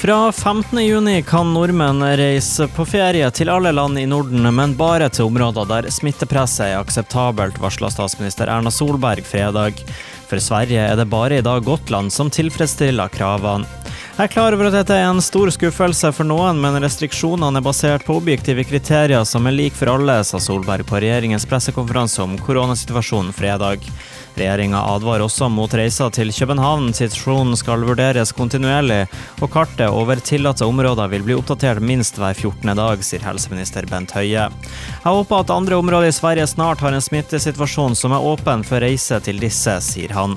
Fra 0.00 0.30
15.6 0.30 1.22
kan 1.22 1.50
nordmenn 1.52 2.00
reise 2.16 2.64
på 2.72 2.86
ferie 2.88 3.26
til 3.36 3.50
alle 3.52 3.68
land 3.76 4.00
i 4.00 4.06
Norden, 4.08 4.46
men 4.56 4.72
bare 4.78 5.10
til 5.12 5.26
områder 5.28 5.68
der 5.68 5.88
smittepresset 5.92 6.70
er 6.70 6.78
akseptabelt, 6.78 7.58
varsla 7.60 7.90
statsminister 7.92 8.48
Erna 8.48 8.72
Solberg 8.72 9.28
fredag. 9.28 9.82
For 10.30 10.40
Sverige 10.40 10.86
er 10.88 10.96
det 10.96 11.04
bare 11.12 11.42
i 11.42 11.44
dag 11.44 11.60
Gotland 11.68 12.14
som 12.16 12.32
tilfredsstiller 12.32 13.12
kravene. 13.12 13.68
Jeg 14.20 14.28
er 14.28 14.32
klar 14.34 14.52
over 14.52 14.66
at 14.68 14.74
dette 14.74 14.92
er 15.00 15.06
en 15.08 15.22
stor 15.24 15.48
skuffelse 15.48 16.10
for 16.12 16.28
noen, 16.28 16.58
men 16.60 16.74
restriksjonene 16.84 17.56
er 17.56 17.64
basert 17.64 18.02
på 18.04 18.18
objektive 18.18 18.66
kriterier 18.68 19.24
som 19.24 19.48
er 19.48 19.54
like 19.54 19.78
for 19.78 19.88
alle, 19.88 20.18
sa 20.28 20.36
Solberg 20.36 20.84
på 20.90 20.98
regjeringens 21.00 21.46
pressekonferanse 21.48 22.20
om 22.26 22.34
koronasituasjonen 22.44 23.32
fredag. 23.32 23.88
Regjeringa 24.36 24.84
advarer 24.92 25.24
også 25.24 25.48
mot 25.48 25.72
reiser 25.72 26.12
til 26.12 26.34
København. 26.36 26.92
Situasjonen 26.92 27.56
skal 27.56 27.88
vurderes 27.88 28.36
kontinuerlig, 28.36 29.06
og 29.40 29.54
kartet 29.56 29.88
over 29.88 30.20
tillatte 30.20 30.68
områder 30.68 31.08
vil 31.16 31.24
bli 31.24 31.40
oppdatert 31.40 31.80
minst 31.80 32.20
hver 32.20 32.36
14. 32.36 32.76
dag, 32.76 33.00
sier 33.00 33.24
helseminister 33.24 33.88
Bent 33.88 34.12
Høie. 34.12 34.50
Jeg 34.52 35.16
håper 35.16 35.46
at 35.46 35.56
andre 35.56 35.80
områder 35.80 36.12
i 36.12 36.18
Sverige 36.20 36.52
snart 36.52 36.84
har 36.84 36.92
en 36.92 37.08
smittesituasjon 37.08 37.96
som 37.96 38.12
er 38.12 38.32
åpen 38.34 38.68
for 38.68 38.84
reise 38.84 39.24
til 39.24 39.40
disse, 39.40 39.80
sier 39.88 40.12
han. 40.12 40.36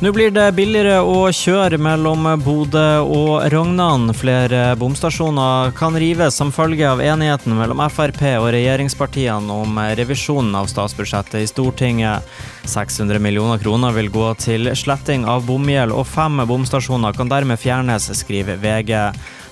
Nå 0.00 0.10
blir 0.12 0.28
det 0.28 0.50
billigere 0.52 0.98
å 1.00 1.30
kjøre 1.32 1.78
mellom 1.80 2.26
Bodø 2.44 2.98
og 3.00 3.46
Rognan. 3.48 4.10
Flere 4.12 4.74
bomstasjoner 4.76 5.70
kan 5.78 5.96
rives 5.96 6.36
som 6.36 6.50
følge 6.52 6.84
av 6.84 7.00
enigheten 7.00 7.56
mellom 7.56 7.80
Frp 7.88 8.20
og 8.36 8.50
regjeringspartiene 8.52 9.56
om 9.64 9.80
revisjonen 9.96 10.52
av 10.60 10.68
statsbudsjettet 10.68 11.38
i 11.40 11.48
Stortinget. 11.48 12.28
600 12.68 13.22
millioner 13.24 13.56
kroner 13.62 13.96
vil 13.96 14.12
gå 14.12 14.26
til 14.44 14.68
sletting 14.76 15.24
av 15.24 15.48
bomgjeld, 15.48 15.96
og 15.96 16.04
fem 16.04 16.44
bomstasjoner 16.44 17.16
kan 17.16 17.32
dermed 17.32 17.56
fjernes, 17.56 18.10
skriver 18.20 18.60
VG. 18.60 18.92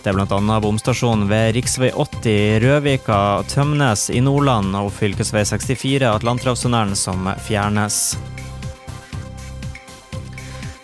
Det 0.04 0.12
er 0.12 0.20
bl.a. 0.20 0.60
bomstasjonen 0.60 1.24
ved 1.32 1.56
rv. 1.56 1.88
80 1.88 2.60
Røvika, 2.68 3.24
Tømnes 3.48 4.10
i 4.12 4.20
Nordland 4.20 4.76
og 4.76 4.92
fv. 4.92 5.16
64 5.24 6.12
Atlanterhavstunnelen 6.12 6.92
som 7.00 7.32
fjernes. 7.48 8.10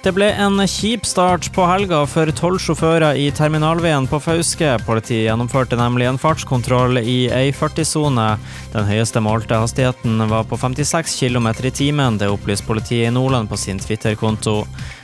Det 0.01 0.15
ble 0.17 0.31
en 0.33 0.57
kjip 0.65 1.05
start 1.05 1.51
på 1.53 1.65
helga 1.69 1.99
for 2.09 2.31
tolv 2.33 2.57
sjåfører 2.65 3.19
i 3.21 3.27
terminalveien 3.37 4.07
på 4.09 4.17
Fauske. 4.25 4.71
Politiet 4.87 5.27
gjennomførte 5.27 5.77
nemlig 5.77 6.07
en 6.09 6.19
fartskontroll 6.21 7.03
i 7.03 7.27
ei 7.29 7.51
40-sone. 7.53 8.25
Den 8.73 8.89
høyeste 8.89 9.21
målte 9.21 9.59
hastigheten 9.61 10.23
var 10.31 10.47
på 10.49 10.57
56 10.57 11.19
km 11.21 11.51
i 11.53 11.73
timen. 11.83 12.17
Det 12.17 12.31
opplyste 12.33 12.65
politiet 12.65 13.11
i 13.11 13.13
Nordland 13.13 13.53
på 13.53 13.59
sin 13.61 13.83
Twitter-konto. 13.83 14.63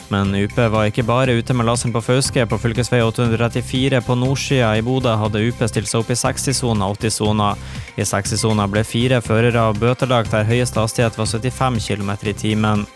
Men 0.09 0.33
UP 0.33 0.57
var 0.57 0.89
ikke 0.89 1.05
bare 1.05 1.35
ute 1.37 1.53
med 1.53 1.69
laseren 1.69 1.93
på 1.93 2.01
Fauske. 2.01 2.47
På 2.49 2.57
fv. 2.57 2.73
834 2.81 4.01
på 4.01 4.17
nordsida 4.17 4.73
i 4.79 4.87
Bodø 4.87 5.13
hadde 5.21 5.45
UP 5.45 5.61
stilt 5.69 5.93
seg 5.93 6.07
opp 6.07 6.15
i 6.15 6.17
60-sona 6.23 6.89
og 6.89 6.97
80-sona. 7.03 7.53
I 8.01 8.09
60-sona 8.09 8.65
ble 8.73 8.87
fire 8.89 9.21
førere 9.21 9.69
bøtelagt 9.77 10.33
der 10.33 10.49
høyeste 10.49 10.81
hastighet 10.81 11.21
var 11.21 11.29
75 11.29 11.85
km 11.85 12.17
i 12.25 12.37
timen. 12.47 12.89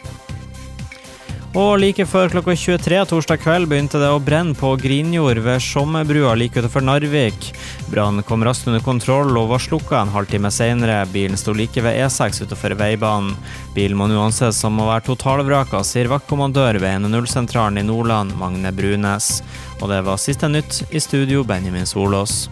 Og 1.51 1.81
like 1.83 2.05
før 2.07 2.31
klokka 2.31 2.55
23 2.55 2.99
torsdag 3.11 3.41
kveld 3.43 3.67
begynte 3.67 3.99
det 3.99 4.07
å 4.15 4.21
brenne 4.23 4.55
på 4.55 4.69
Grinjord 4.79 5.41
ved 5.43 5.59
Skjommebrua 5.65 6.37
like 6.39 6.63
utenfor 6.63 6.85
Narvik. 6.87 7.49
Brannen 7.91 8.23
kom 8.23 8.45
raskt 8.47 8.69
under 8.71 8.85
kontroll 8.87 9.35
og 9.35 9.51
var 9.51 9.65
slukka 9.65 9.99
en 9.99 10.13
halvtime 10.15 10.53
senere. 10.55 11.01
Bilen 11.11 11.35
sto 11.41 11.51
like 11.51 11.83
ved 11.83 11.99
E6 12.05 12.45
utenfor 12.45 12.77
veibanen. 12.79 13.35
Bilen 13.75 13.99
må 13.99 14.07
nå 14.07 14.23
anses 14.23 14.63
som 14.63 14.79
å 14.79 14.87
være 14.93 15.09
totalvraka, 15.11 15.83
sier 15.83 16.13
vaktkommandør 16.15 16.79
ved 16.79 17.01
110-sentralen 17.03 17.83
i 17.83 17.87
Nordland, 17.91 18.39
Magne 18.39 18.71
Brunes. 18.71 19.41
Og 19.81 19.91
det 19.91 20.05
var 20.07 20.23
siste 20.23 20.47
nytt 20.47 20.85
i 20.95 21.03
studio, 21.03 21.43
Benjamin 21.43 21.89
Solås. 21.89 22.45